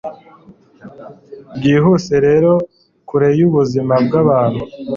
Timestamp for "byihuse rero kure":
1.55-3.29